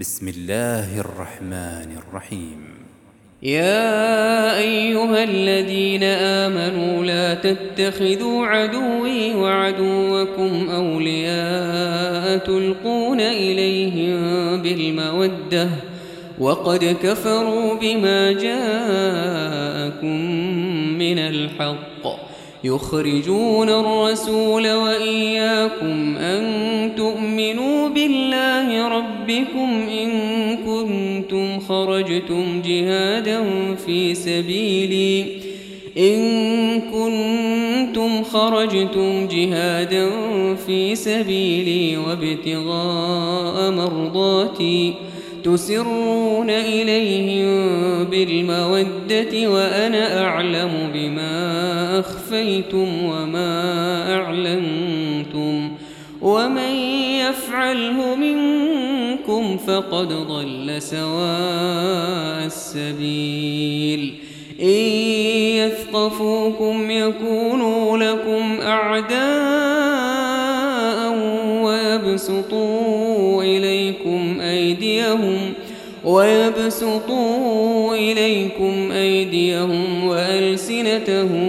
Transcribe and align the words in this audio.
بسم 0.00 0.28
الله 0.28 1.00
الرحمن 1.00 1.96
الرحيم. 2.02 2.60
يا 3.42 4.58
أيها 4.58 5.24
الذين 5.24 6.02
آمنوا 6.02 7.04
لا 7.04 7.34
تتخذوا 7.34 8.46
عدوي 8.46 9.34
وعدوكم 9.34 10.70
أولياء 10.70 12.38
تلقون 12.38 13.20
إليهم 13.20 14.16
بالمودة 14.62 15.68
وقد 16.38 16.96
كفروا 17.02 17.74
بما 17.74 18.32
جاءكم 18.32 20.20
من 20.98 21.18
الحق. 21.18 22.24
يخرجون 22.64 23.68
الرسول 23.68 24.72
وإياكم 24.72 26.16
أن 26.16 26.42
تؤمنوا 26.96 27.88
بالله 27.88 28.53
ربكم 29.24 29.88
إن 29.88 30.10
كنتم 30.56 31.60
خرجتم 31.60 32.62
جهادا 32.64 33.44
في 33.86 34.14
سبيلي. 34.14 35.26
إن 35.98 36.80
كنتم 36.80 38.22
خرجتم 38.24 39.28
جهادا 39.28 40.10
في 40.66 40.94
سبيلي 40.94 41.96
وابتغاء 41.96 43.70
مرضاتي 43.70 44.94
تسرون 45.44 46.50
إليهم 46.50 48.04
بالمودة 48.04 49.50
وأنا 49.50 50.24
أعلم 50.24 50.90
بما 50.94 51.98
أخفيتم 51.98 53.04
وما 53.04 54.12
أعلنتم. 54.14 55.70
ومن 56.22 56.74
يفعله 57.20 58.14
منكم 58.14 58.73
فقد 59.66 60.08
ضل 60.08 60.82
سواء 60.82 62.46
السبيل. 62.46 64.14
إن 64.60 64.66
يثقفوكم 65.56 66.90
يكونوا 66.90 67.98
لكم 67.98 68.60
أعداء 68.60 69.14
ويبسطوا 71.62 73.42
إليكم 73.42 74.40
أيديهم 74.40 75.38
ويبسطوا 76.04 77.94
إليكم 77.94 78.92
أيديهم 78.92 80.06
وألسنتهم 80.06 81.44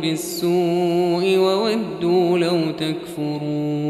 بالسوء 0.00 1.36
وودوا 1.36 2.38
لو 2.38 2.60
تكفرون. 2.70 3.89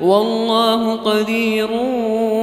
والله 0.00 0.96
قدير 0.96 1.70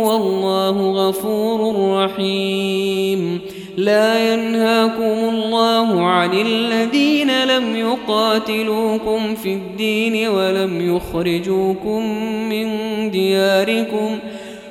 والله 0.07 0.91
غفور 0.91 1.75
رحيم. 2.03 3.39
لا 3.77 4.33
ينهاكم 4.33 5.29
الله 5.29 6.01
عن 6.01 6.33
الذين 6.33 7.43
لم 7.43 7.75
يقاتلوكم 7.75 9.35
في 9.35 9.53
الدين 9.53 10.27
ولم 10.27 10.95
يخرجوكم 10.95 12.05
من 12.49 12.67
دياركم 13.11 14.17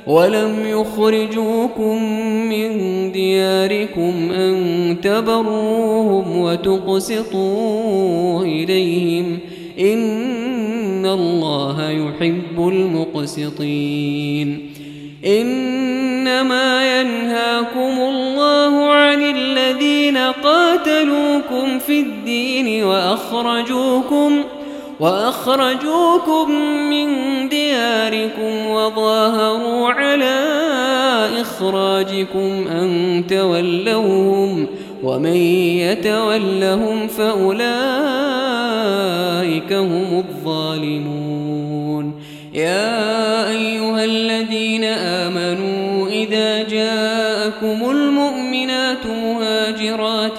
ولم 0.07 0.67
يخرجوكم 0.67 2.03
من 2.49 2.71
دياركم 3.13 4.33
أن 4.33 4.97
تبروهم 5.03 6.39
وتقسطوا 6.39 8.43
إليهم 8.43 9.39
إن 9.81 10.44
الله 11.07 11.91
يحب 11.91 12.69
المقسطين 12.69 13.95
إنما 15.27 17.01
ينهاكم 17.01 17.99
الله 18.01 18.91
عن 18.91 19.23
الذين 19.23 20.17
قاتلوكم 20.17 21.79
في 21.79 22.01
الدين 22.01 22.85
وأخرجوكم 22.85 24.45
وأخرجوكم 25.01 26.51
من 26.91 27.09
دياركم 27.49 28.67
وظاهروا 28.67 29.89
على 29.89 30.41
إخراجكم 31.41 32.67
أن 32.69 33.25
تولوهم 33.29 34.67
ومن 35.05 35.37
يتولهم 35.77 37.09
فأولئك 37.09 37.63
هم 39.73 40.25
الظالمون. 40.29 42.15
يا 42.55 43.51
أيها 43.51 44.05
الذين 44.05 44.85
آمنوا 44.85 46.09
إذا 46.09 46.63
جاءكم 46.63 47.91
المؤمنات 47.91 49.07
مهاجرات 49.07 50.39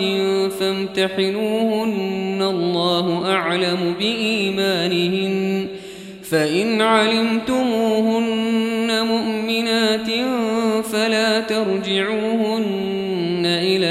فامتحنوهن 0.59 2.41
الله 2.41 3.31
أعلم 3.31 3.93
بإيمانهن. 3.99 5.67
فإن 6.31 6.81
علمتموهن 6.81 8.27
مؤمنات 9.07 10.07
فلا 10.85 11.39
ترجعوهن. 11.39 12.94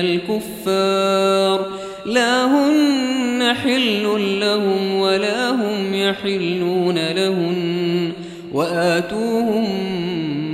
الكفار. 0.00 1.66
لا 2.06 2.44
هن 2.46 3.54
حل 3.54 4.02
لهم 4.40 4.94
ولا 4.94 5.50
هم 5.50 5.94
يحلون 5.94 6.98
لهن 6.98 8.12
وآتوهم 8.52 9.70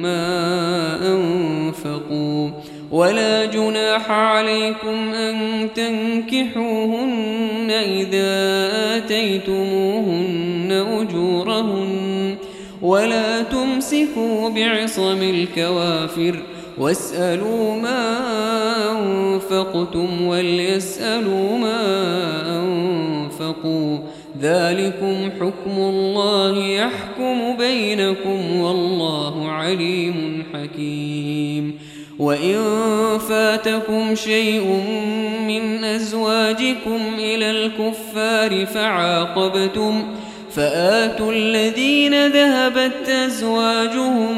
ما 0.02 0.96
أنفقوا. 1.06 2.50
ولا 2.90 3.44
جناح 3.44 4.10
عليكم 4.10 5.12
أن 5.14 5.68
تنكحوهن 5.74 7.70
إذا 7.70 8.68
آتيتموهن 8.96 10.72
أجورهن. 11.00 12.36
ولا 12.82 13.42
تمسكوا 13.42 14.50
بعصم 14.50 15.22
الكوافر 15.22 16.42
واسألوا 16.80 17.76
ما 17.76 18.18
أنفقتم 18.90 20.26
وليسألوا 20.26 21.58
ما 21.58 21.82
أنفقوا. 22.60 23.98
ذلكم 24.40 25.30
حكم 25.40 25.78
الله 25.78 26.64
يحكم 26.64 27.56
بينكم 27.56 28.60
والله 28.60 29.50
عليم 29.50 30.44
حكيم. 30.54 31.78
وإن 32.18 32.58
فاتكم 33.28 34.14
شيء 34.14 34.82
من 35.46 35.84
أزواجكم 35.84 37.00
إلى 37.18 37.50
الكفار 37.50 38.66
فعاقبتم 38.66 40.04
فآتوا 40.54 41.32
الذين 41.32 42.26
ذهبت 42.26 43.08
أزواجهم 43.08 44.34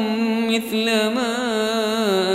مثل 0.47 0.85
ما 0.85 1.35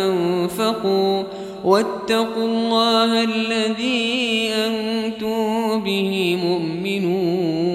أنفقوا 0.07 1.25
واتقوا 1.65 2.47
الله 2.47 3.25
الذي 3.25 4.51
أنتم 4.67 5.81
به 5.81 6.39
مؤمنون. 6.45 7.69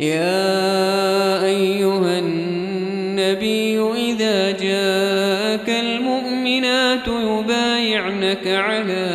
يا 0.00 1.44
أيها 1.44 2.18
النبي 2.18 3.80
إذا 3.80 4.50
جاءك 4.50 5.68
المؤمنات 5.68 7.08
يبايعنك 7.08 8.46
على 8.46 9.06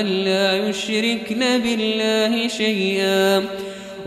أن 0.00 0.06
لا 0.06 0.68
يشركن 0.68 1.58
بالله 1.58 2.48
شيئا. 2.48 3.44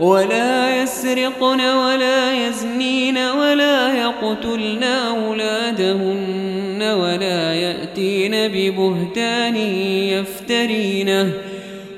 ولا 0.00 0.82
يسرقن 0.82 1.60
ولا 1.60 2.48
يزنين 2.48 3.18
ولا 3.18 3.94
يقتلن 3.94 4.82
أولادهن 4.82 6.82
ولا 6.82 7.54
يأتين 7.54 8.32
ببهتان 8.32 9.56
يفترينه 9.56 11.32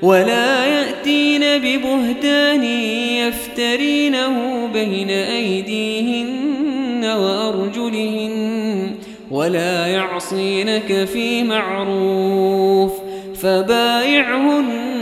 ولا 0.01 0.65
يأتين 0.65 1.41
ببهتان 1.41 2.63
يفترينه 2.63 4.67
بين 4.73 5.09
أيديهن 5.09 7.05
وأرجلهن 7.05 8.91
ولا 9.31 9.87
يعصينك 9.87 11.07
في 11.13 11.43
معروف 11.43 12.91
فبايعهن 13.41 15.00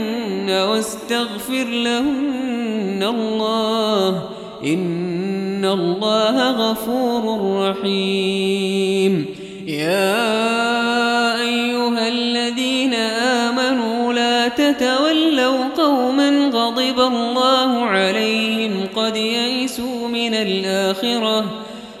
واستغفر 0.50 1.64
لهن 1.64 3.02
الله 3.02 4.28
إن 4.64 5.64
الله 5.64 6.50
غفور 6.50 7.24
رحيم. 7.68 9.26
يا 9.66 11.40
أيها 11.40 12.08
الذين 12.08 12.94
آمنوا 12.94 14.12
لا 14.12 14.48
تتولوا 14.48 15.64
قوما 15.76 16.50
غضب 16.54 17.00
الله 17.00 17.84
عليهم 17.84 18.72
قد 18.96 19.16
يئسوا 19.16 20.08
من 20.08 20.34
الآخرة 20.34 21.44